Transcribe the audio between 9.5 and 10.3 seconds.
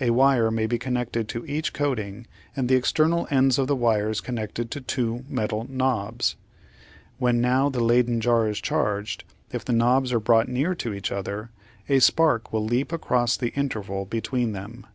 if the knobs are